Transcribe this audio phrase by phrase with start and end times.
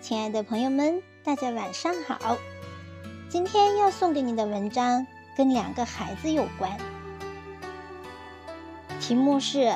[0.00, 2.36] 亲爱的朋友们，大家晚上好！
[3.28, 5.06] 今天要送给你的文章
[5.36, 6.76] 跟两个孩子有关，
[9.00, 9.74] 题目是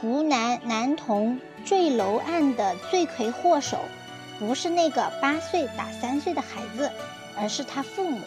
[0.00, 3.78] 湖南男童坠楼案的罪魁祸首，
[4.38, 6.90] 不是那个八岁打三岁的孩子，
[7.38, 8.20] 而是他父母。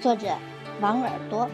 [0.00, 0.36] 作者
[0.80, 1.50] 王耳朵。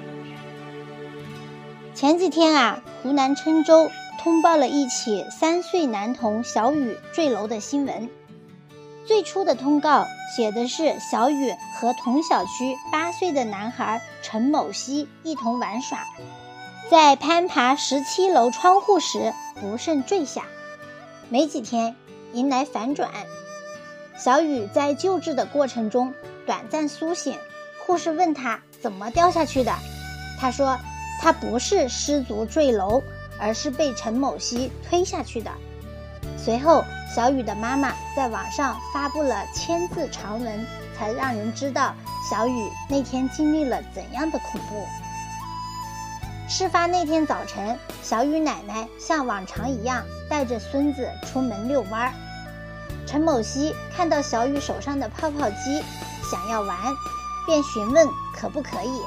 [1.94, 3.90] 前几天啊，湖南郴州。
[4.22, 8.08] 通报了一起三岁男童小雨坠楼的新闻。
[9.04, 16.06] 最初的通告写的是小雨和同小区八岁的男孩陈某熙一同玩耍，
[16.88, 20.44] 在攀爬十七楼窗户时不慎坠下。
[21.28, 21.96] 没几天，
[22.32, 23.10] 迎来反转。
[24.16, 26.14] 小雨在救治的过程中
[26.46, 27.36] 短暂苏醒，
[27.84, 29.74] 护士问他怎么掉下去的，
[30.38, 30.78] 他说
[31.20, 33.02] 他不是失足坠楼。
[33.38, 35.50] 而是被陈某熙推下去的。
[36.36, 41.94] 随后，小雨的妈妈在网上发布了千字长文，才让人知道
[42.28, 44.86] 小雨那天经历了怎样的恐怖。
[46.48, 52.12] 事发那天早晨，小雨奶奶像往常一样带着孙子出门遛弯儿。
[53.06, 55.82] 陈某熙看到小雨手上的泡泡机，
[56.30, 56.76] 想要玩，
[57.46, 59.02] 便询问可不可以。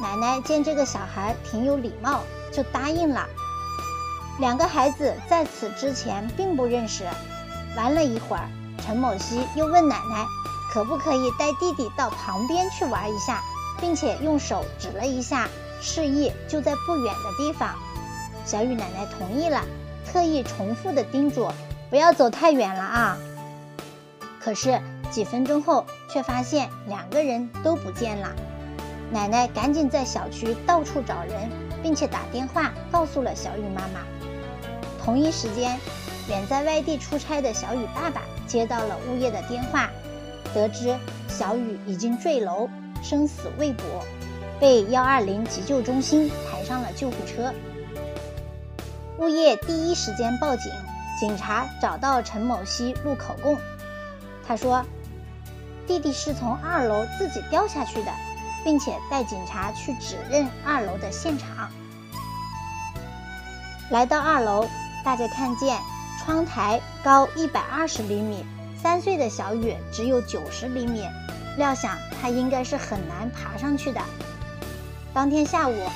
[0.00, 2.22] 奶奶见这个小孩挺有礼貌。
[2.58, 3.24] 就答应了。
[4.40, 7.04] 两个孩子在此之前并不认识。
[7.76, 8.48] 玩了一会儿，
[8.84, 10.26] 陈某熙又问奶奶，
[10.72, 13.40] 可不可以带弟弟到旁边去玩一下，
[13.80, 15.48] 并且用手指了一下，
[15.80, 17.76] 示意就在不远的地方。
[18.44, 19.62] 小雨奶奶同意了，
[20.04, 21.48] 特意重复的叮嘱，
[21.90, 23.16] 不要走太远了啊。
[24.40, 24.80] 可是
[25.12, 28.34] 几分钟后，却发现两个人都不见了。
[29.12, 31.67] 奶奶赶紧在小区到处找人。
[31.88, 34.02] 并且打电话告诉了小雨妈妈。
[35.02, 35.80] 同一时间，
[36.28, 39.88] 远在外地出差的小雨爸爸接到了物业的电话，
[40.52, 40.94] 得知
[41.28, 42.68] 小雨已经坠楼，
[43.02, 43.82] 生死未卜，
[44.60, 47.54] 被幺二零急救中心抬上了救护车。
[49.18, 50.70] 物业第一时间报警，
[51.18, 53.56] 警察找到陈某熙录口供。
[54.46, 54.84] 他说
[55.88, 58.12] ：“弟弟是从二楼自己掉下去的。”
[58.64, 61.70] 并且带警察去指认二楼的现场。
[63.90, 64.68] 来到二楼，
[65.04, 65.80] 大家看见
[66.18, 68.44] 窗台高一百二十厘米，
[68.82, 71.02] 三岁的小雨只有九十厘米，
[71.56, 74.00] 料想他应该是很难爬上去的。
[75.14, 75.90] 当天下午，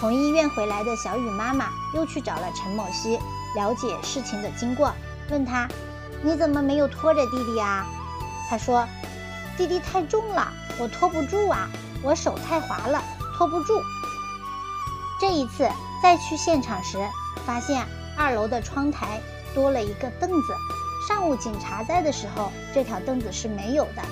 [0.00, 3.16] 从医院回来的小雨妈妈又去找了陈某熙，
[3.54, 4.92] 了解事情的经过，
[5.30, 5.68] 问他
[6.22, 7.86] ：“你怎么没有拖着弟弟啊？”
[8.50, 8.86] 他说
[9.56, 11.70] ：“弟弟太重了，我拖不住啊。”
[12.06, 13.02] 我手太滑了，
[13.36, 13.82] 拖不住。
[15.20, 15.68] 这一次
[16.00, 17.04] 再去现场时，
[17.44, 17.84] 发现
[18.16, 19.20] 二楼的窗台
[19.52, 20.54] 多了一个凳子。
[21.08, 24.02] 上午警察在的时候，这条凳子是没有的。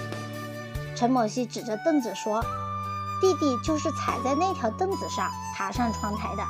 [0.96, 2.42] 陈某熙指着凳子说
[3.22, 6.42] ：“弟弟就是踩在那条凳子上爬上窗台的。”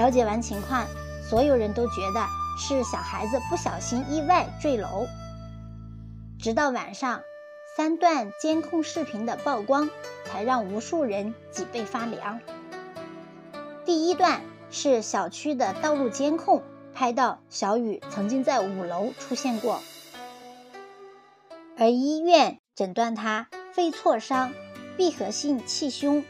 [0.00, 0.86] 了解完情况，
[1.28, 2.24] 所有人都觉得
[2.56, 5.04] 是小孩子不小心意外坠楼。
[6.38, 7.20] 直到晚上。
[7.74, 9.88] 三段监控视频的曝光，
[10.26, 12.38] 才让无数人脊背发凉。
[13.86, 16.62] 第一段是小区的道路监控，
[16.92, 19.80] 拍到小雨曾经在五楼出现过，
[21.78, 24.52] 而医院诊断他肺挫伤、
[24.98, 26.22] 闭合性气胸、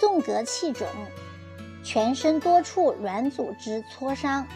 [0.00, 0.88] 纵隔气肿，
[1.84, 4.46] 全身多处软组织挫伤，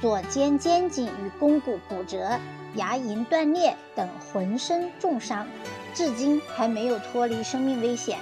[0.00, 2.40] 左肩肩颈与肱骨骨折。
[2.74, 5.46] 牙龈断裂等浑身重伤，
[5.94, 8.18] 至今还没有脱离生命危险。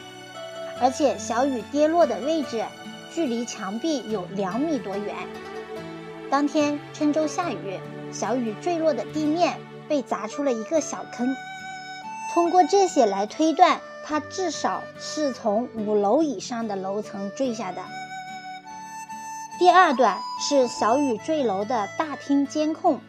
[0.81, 2.64] 而且小雨跌落的位置
[3.12, 5.14] 距离墙壁有两米多远。
[6.31, 7.81] 当天郴州下雨，
[8.12, 11.34] 小雨坠落的地面被砸出了一个小坑。
[12.32, 17.82] 通过这些来推断，他至少是从五楼以上的楼层坠下的。
[19.59, 23.01] 第二段是小雨坠楼的大厅监控。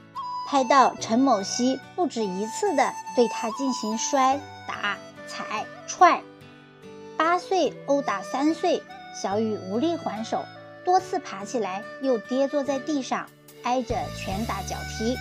[0.51, 4.97] 拍到陈某熙不止一次的对他进行摔打
[5.27, 6.23] 踩踹，
[7.15, 8.81] 八岁殴打三岁，
[9.13, 10.43] 小雨无力还手，
[10.83, 13.27] 多次爬起来又跌坐在地上，
[13.61, 15.15] 挨着拳打脚踢，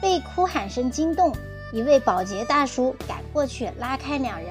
[0.00, 1.32] 被哭喊声惊动，
[1.72, 4.48] 一位保洁大叔赶过去拉开两人，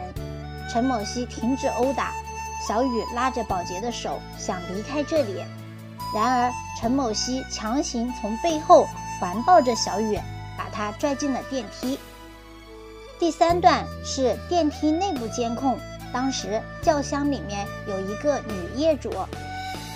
[0.71, 2.13] 陈某熙停止殴打，
[2.65, 5.43] 小雨拉着保洁的手想离开这里，
[6.15, 8.87] 然而陈某熙强行从背后。
[9.19, 10.19] 环抱着小雨，
[10.57, 11.99] 把她拽进了电梯。
[13.19, 15.79] 第三段是电梯内部监控，
[16.13, 19.11] 当时轿厢里面有一个女业主，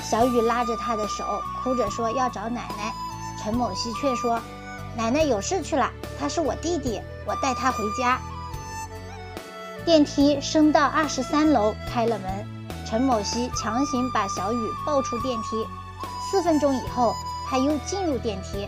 [0.03, 1.23] 小雨拉着她的手，
[1.63, 2.93] 哭着说要找奶奶，
[3.43, 4.41] 陈某熙却说
[4.97, 5.89] 奶奶有事去了，
[6.19, 8.19] 他是我弟弟，我带他回家。
[9.85, 12.45] 电梯升到二十三楼，开了门，
[12.85, 15.65] 陈某希强行把小雨抱出电梯。
[16.29, 17.15] 四分钟以后，
[17.49, 18.67] 他又进入电梯。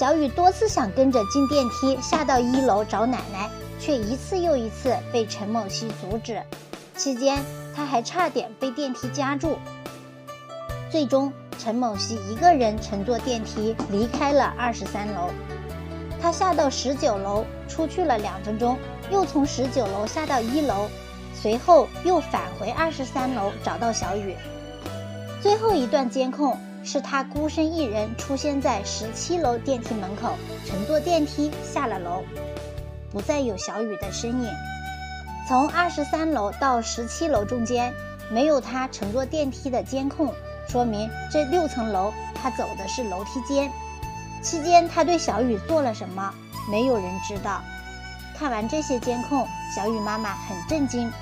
[0.00, 6.42] 小雨多次想跟着进电梯下到一楼找奶奶，却一次又一次被陈某希阻止。
[6.96, 7.44] 期间，
[7.76, 9.58] 他还差点被电梯夹住。
[10.90, 15.28] 最终，陈某希一个人乘坐电梯离开了二十三楼。
[16.18, 18.78] 他下到十九楼，出去了两分钟，
[19.10, 20.88] 又从十九楼下到一楼，
[21.34, 24.34] 随后又返回二十三楼找到小雨。
[25.42, 30.34] 最后一段监控是他孤身一人出现在十七楼电梯门口，
[30.66, 32.22] 乘坐电梯下了楼，
[33.10, 34.50] 不再有小雨的身影。
[35.46, 37.92] 从二十三楼到十七楼中间
[38.30, 40.32] 没有他乘坐电梯的监控，
[40.68, 43.70] 说明这六层楼他走的是楼梯间。
[44.42, 46.32] 期间他对小雨做了什么，
[46.70, 47.60] 没有人知道。
[48.38, 49.46] 看完这些监控，
[49.76, 51.12] 小雨妈妈很震惊。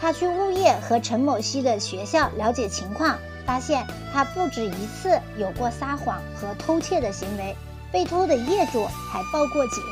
[0.00, 7.56] 她去物业和陈某希的学校了解情况，发现他不止一次有过撒谎和偷窃的行为，
[7.92, 9.82] 被偷的业主还报过警。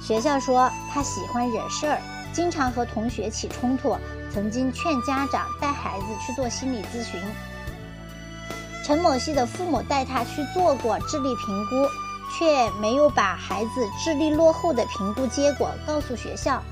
[0.00, 2.00] 学校说他喜欢惹事儿，
[2.32, 3.96] 经常和同学起冲突，
[4.32, 7.20] 曾经劝家长带孩子去做心理咨询。
[8.84, 11.86] 陈某希的父母带他去做过智力评估，
[12.38, 16.62] 却没有把孩子智力落后的评估结果告诉学校，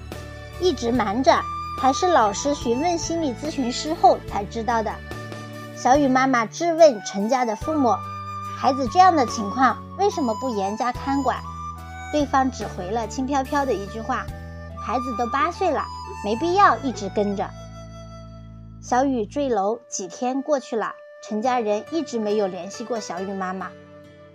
[0.61, 1.39] 一直瞒着，
[1.79, 4.91] 还是老师询问心理咨询师后才知道的。
[5.77, 7.95] 小雨妈妈质问陈家的父母
[8.59, 11.39] ：“孩子这样的情况，为什么不严加看管？”
[12.13, 14.25] 对方只回了轻飘飘的一句话
[14.81, 15.85] ：“孩子都八岁了，
[16.25, 17.51] 没必要一直跟着。”
[18.81, 20.95] 小雨坠楼几天过去了。
[21.23, 23.71] 陈家人一直没有联系过小雨妈妈，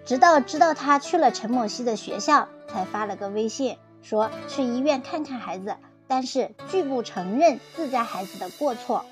[0.06, 5.78] 直到知道她去了陈某希的学校，才发了个微信说去医院看看孩子，
[6.08, 9.06] 但是拒不承认自家孩子的过错。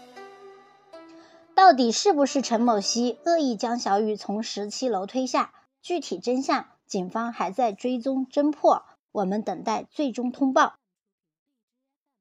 [1.59, 5.51] 到底是不是陈某希恶意将小雨从十七楼推下？
[5.81, 10.75] 具体真相，警方还在追踪侦破，我们等待最终通报。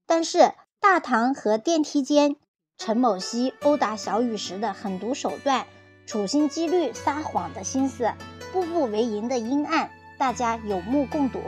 [0.06, 2.34] 但是大堂和电梯间。
[2.78, 5.68] 陈某希殴打小雨时的狠毒手段，
[6.04, 8.12] 处心积虑撒谎的心思，
[8.52, 9.88] 步步为营的阴暗，
[10.18, 11.38] 大家有目共睹。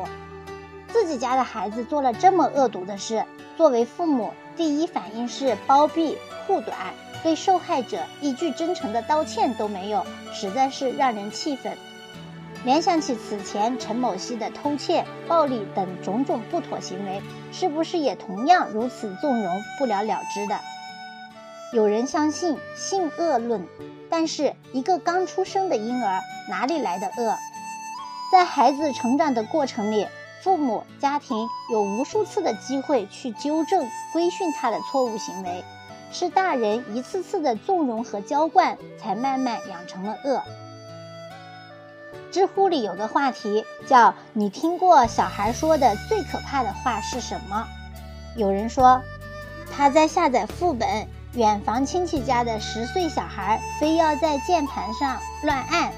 [0.92, 3.26] 自己家的孩子做了这么恶毒的事，
[3.56, 6.76] 作为父母，第一反应是包庇护短，
[7.22, 10.04] 对受害者一句真诚的道歉都没有，
[10.34, 11.78] 实在是让人气愤。
[12.62, 20.60] 联想起此前陈某希的偷窃、暴力等种种不妥行为，是不是也同样如此纵容、不了了之的？
[21.72, 23.66] 有人相信性恶论，
[24.10, 26.20] 但是一个刚出生的婴儿
[26.50, 27.34] 哪里来的恶？
[28.30, 30.06] 在孩子成长的过程里，
[30.42, 35.64] 父母家庭有无数次的机会去纠正、规训他的错误行为，
[36.10, 40.42] 是大人一次次的纵容和娇惯，才慢慢养成了恶。
[42.30, 47.66] 知乎里有个话题叫“你听过小孩说的最可怕的话是什么？”
[48.36, 49.02] 有人说，
[49.76, 51.06] 他在下载副本。
[51.34, 55.92] 远房亲戚家的十岁小孩非要在键盘上乱按，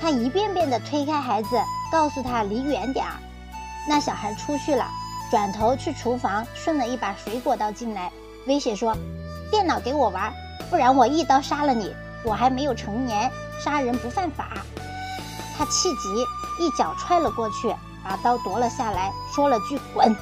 [0.00, 1.56] 他一遍遍的推开孩子，
[1.92, 3.12] 告诉他离远点儿。
[3.86, 4.86] 那小孩出去了，
[5.30, 8.10] 转头去厨房顺了一把水果刀进来，
[8.46, 8.96] 威胁说
[9.50, 10.32] ：“电脑给我玩，
[10.70, 11.94] 不然我一刀杀了你。
[12.24, 13.30] 我还没有成年，
[13.62, 14.48] 杀人不犯法。”
[15.56, 20.16] 他气急，一脚踹了过去，把刀夺了下来，说了句“滚”。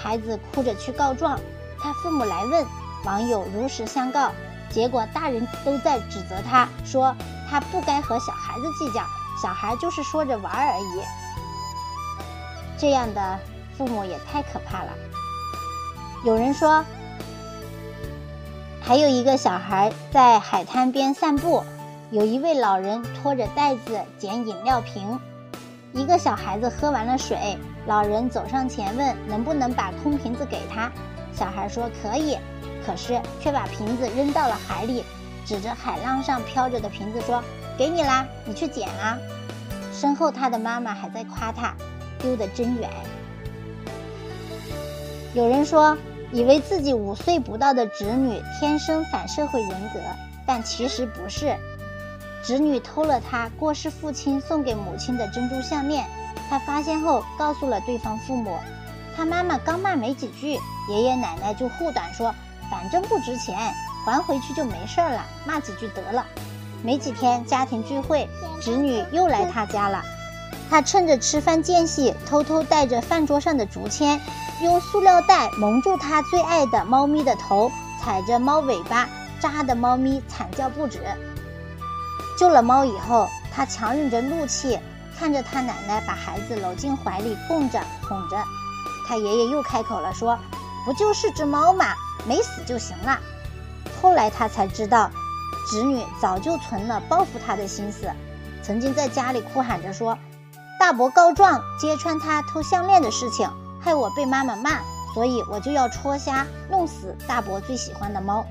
[0.00, 1.38] 孩子哭着去告状，
[1.80, 2.64] 他父母来问。
[3.04, 4.30] 网友如实相告，
[4.70, 7.14] 结果大人都在指责他，说
[7.50, 9.04] 他不该和小孩子计较，
[9.42, 11.23] 小孩就是说着玩而已。
[12.78, 13.38] 这样的
[13.76, 14.90] 父母也太可怕了。
[16.24, 16.84] 有人说，
[18.80, 21.62] 还有一个小孩在海滩边散步，
[22.10, 25.18] 有一位老人拖着袋子捡饮料瓶，
[25.92, 30.90] 一个小孩子喝完了水，老人走上前问能不能把空瓶子给他，
[31.34, 32.38] 小孩说可以。
[32.86, 35.02] 可是却把瓶子扔到了海里，
[35.46, 37.42] 指着海浪上飘着的瓶子说
[37.78, 39.16] ：“给你啦，你去捡啊！”
[39.90, 41.74] 身后他的妈妈还在夸他
[42.24, 42.88] ：“丢得真远。”
[45.36, 45.98] 有人说，
[46.32, 50.00] 以为自己五岁不到的侄女天生反社会人格，
[50.46, 51.54] 但其实不是。
[52.42, 56.06] 侄女偷了他过世父亲送给母亲的珍珠项链，
[56.48, 58.56] 他发现后告诉了对方父母，
[59.14, 62.34] 他妈妈刚骂没几句，爷爷奶奶就护短说。
[62.70, 63.54] 反正不值钱，
[64.06, 66.24] 还回去就没事了，骂几句得了。
[66.82, 68.26] 没几天，家庭聚会，
[68.60, 70.02] 侄女又来他家了。
[70.70, 74.20] 他趁着吃饭间隙，偷偷带着饭桌上的竹签，
[74.62, 77.70] 用塑料袋蒙住他最爱的猫咪的头，
[78.02, 79.08] 踩着猫尾巴，
[79.40, 81.00] 扎的猫咪惨叫不止。
[82.38, 84.78] 救了猫以后，他强忍着怒气，
[85.16, 88.36] 看着他奶奶把孩子搂进怀里供着哄着。
[89.06, 90.36] 他爷爷又开口了，说
[90.84, 91.94] ：“不就是只猫嘛，
[92.26, 93.20] 没死就行了。”
[94.02, 95.10] 后来他才知道，
[95.70, 98.10] 侄女早就存了报复他的心思，
[98.62, 100.18] 曾经在家里哭喊着说
[100.78, 103.48] ：“大伯告状揭穿他偷项链的事情，
[103.80, 104.80] 害我被妈妈骂，
[105.14, 108.44] 所以我就要戳瞎、弄死大伯最喜欢的猫。”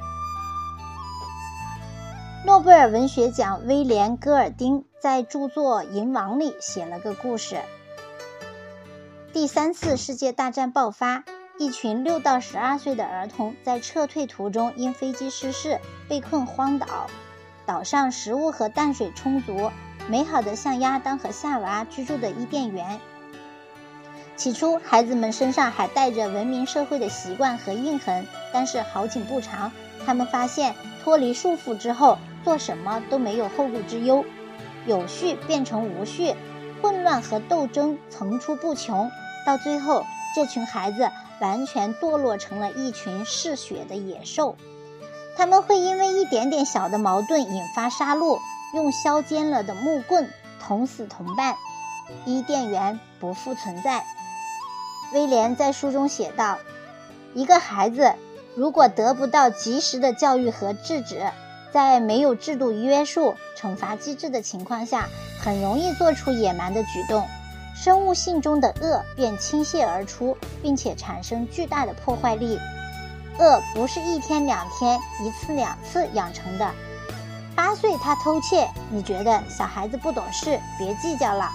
[2.45, 7.61] 诺贝尔文学奖威廉·戈尔丁在著作《银王》里写了个故事：
[9.31, 11.23] 第三次世界大战爆发，
[11.57, 17.07] 一群六到十二岁的儿童在撤退途中因飞机失事被困荒岛。
[17.65, 19.71] 岛上食物和淡水充足，
[20.09, 22.99] 美好的像亚当和夏娃居住的伊甸园。
[24.35, 29.71] 起初，孩子们身上还带着文明社会的习惯和印痕，但是好景不长，
[30.05, 32.17] 他们发现脱离束缚之后。
[32.43, 34.25] 做什么都没有后顾之忧，
[34.85, 36.35] 有序变成无序，
[36.81, 39.09] 混乱和斗争层出不穷，
[39.45, 40.05] 到最后，
[40.35, 44.57] 这群孩子完全堕落成了一群嗜血的野兽。
[45.37, 48.37] 他们会因为一点点小的矛盾引发杀戮，
[48.73, 50.29] 用削尖了的木棍
[50.61, 51.55] 捅死同伴。
[52.25, 54.03] 伊甸园不复存在。
[55.13, 56.57] 威廉在书中写道
[57.33, 58.13] ：“一个孩子
[58.55, 61.21] 如果得不到及时的教育和制止，”
[61.71, 65.09] 在没有制度约束、惩罚机制的情况下，
[65.41, 67.27] 很容易做出野蛮的举动，
[67.75, 72.59] 生物性中的恶便倾泻而出，并且产生巨大的破坏力。
[73.39, 76.69] 恶不是一天两天、一次两次养成的。
[77.55, 81.49] 八岁他偷窃，你觉得小孩子不懂事，别计较了；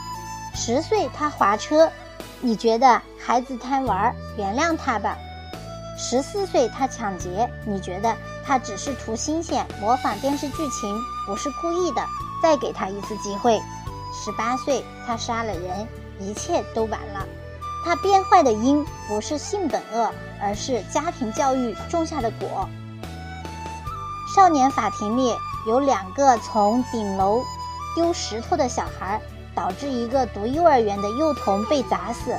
[0.55, 1.91] 十岁他滑车，
[2.41, 5.17] 你觉得孩子贪玩，原谅他吧。
[5.97, 8.15] 十四岁他抢劫，你觉得
[8.47, 12.07] 他只是图新鲜，模仿电视剧情，不是故意的，
[12.41, 13.61] 再给他一次机会。
[14.13, 15.89] 十八岁他杀了人，
[16.21, 17.27] 一切都晚了。
[17.85, 22.69] 他变坏的因不是性本恶，而是家庭教育种下的果。
[24.35, 25.35] 少年法庭里
[25.69, 27.45] 有两个从顶楼
[27.95, 29.21] 丢石头的小孩，
[29.55, 32.35] 导致一个读幼儿园的幼童被砸死。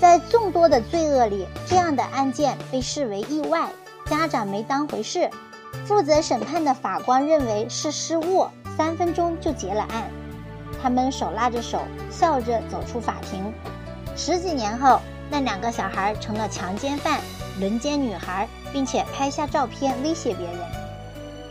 [0.00, 3.68] 在众多的罪恶里，这样的案件被视为意外，
[4.06, 5.28] 家长没当回事。
[5.84, 8.46] 负责审判的法官认为是失误，
[8.76, 10.08] 三分钟就结了案。
[10.80, 13.52] 他们手拉着手，笑着走出法庭。
[14.14, 17.20] 十几年后，那两个小孩成了强奸犯、
[17.58, 20.83] 轮奸女孩，并且拍下照片威胁别人。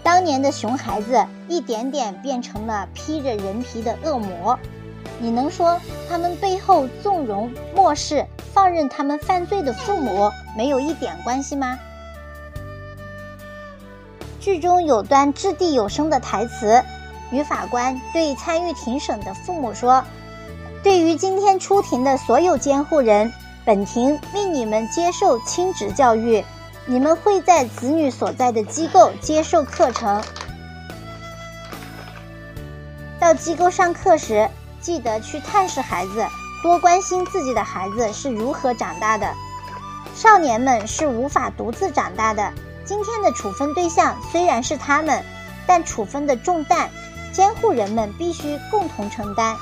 [0.04, 4.60] 当年的熊孩子，一点点变成了披着人皮的恶魔。
[5.20, 5.80] 你能说
[6.10, 11.80] 他们背后纵容、漠视、放任他们犯罪的父母没有一点关系吗？
[14.42, 16.84] 剧中有段掷地有声的台词，
[17.32, 20.04] 女法官对参与庭审的父母说
[20.84, 23.32] ：“对于今天出庭的所有监护人，
[23.64, 26.44] 本庭命你们接受亲职教育，
[26.86, 30.24] 你们会在子女所在的机构接受课程。
[33.20, 34.50] 到机构上课时。”
[34.84, 36.28] 记得去探视孩子，
[36.62, 39.34] 多关心自己的孩子是如何长大的。
[40.14, 42.52] 少年们是无法独自长大的。
[42.84, 45.24] 今天的处分对象虽然是他们，
[45.66, 46.90] 但处分的重担，
[47.32, 49.56] 监护人们必须共同承担。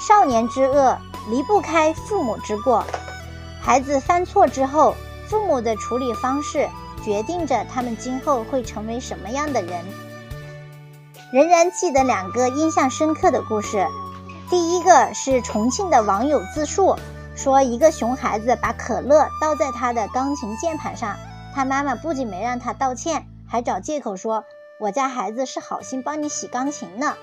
[0.00, 0.96] 少年之恶
[1.28, 2.82] 离不开父母之过。
[3.60, 4.96] 孩子犯错之后，
[5.34, 6.68] 父母的处理方式
[7.02, 9.84] 决定着他们今后会成为什么样的人。
[11.32, 13.84] 仍然记得两个印象深刻的故事。
[14.48, 16.94] 第一个是重庆的网友自述
[17.34, 21.16] 说，一个熊孩子把可乐倒在他的钢琴键盘上，
[21.52, 24.44] 他妈妈不仅没让他道歉，还找借口说
[24.78, 27.16] 我家孩子是好心帮你洗钢琴呢。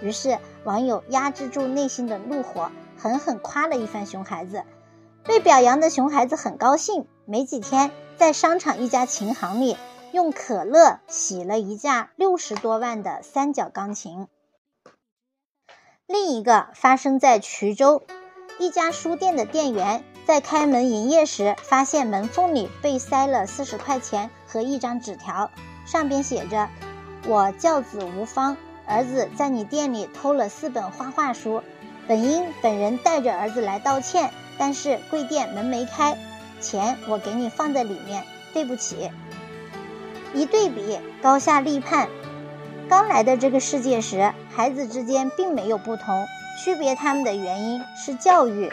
[0.00, 4.62] 于是网友压制住内心的怒火，狠狠夸了一番熊孩子。
[5.26, 9.76] 被表扬的熊孩子很高兴，没几天在商场一家琴行里
[10.12, 14.28] 用可乐洗了一架六十多万的三角钢琴。
[16.06, 18.06] 另一个发生在衢州，
[18.60, 25.50] 一家书店的店员在开门营业时，发现门缝里被塞了四十块钱和一张纸条，
[25.84, 26.68] 上边写着
[27.26, 28.56] ：“我教子无方，
[28.86, 31.62] 儿子在你店里偷了四本画画书，
[32.06, 36.16] 本应本人带着儿子来道歉，但是贵店门没开，
[36.60, 39.10] 钱我给你放在里面，对不起。”
[40.34, 42.08] 一对比，高下立判。
[42.88, 46.26] 刚来的这个世界时，孩子之间并没有不同，
[46.62, 48.70] 区别他们的原因是教育。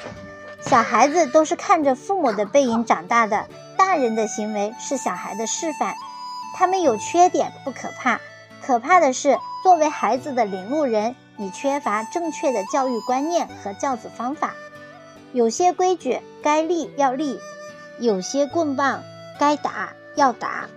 [0.62, 3.48] 小孩子都是看着父母的背影长大的，
[3.78, 5.96] 大人的行为是小孩的示范。
[6.56, 8.20] 他们有缺点不可怕，
[8.62, 14.54] 可怕的是作为孩子的领路人，你缺乏正确的教育观念和教子方法。
[15.34, 17.40] 有些规矩该立要立，
[18.00, 19.04] 有些棍棒
[19.40, 20.70] 该打要打。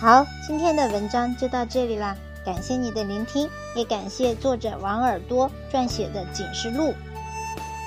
[0.00, 6.92] 好，今天的文章就到这里啦，感谢你的聆听，也感谢作者王耳朵撰写的警示录。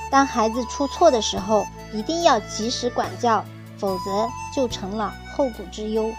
[0.09, 3.43] 当孩子出错的时候，一定要及时管教，
[3.77, 6.09] 否则就成了后顾之忧。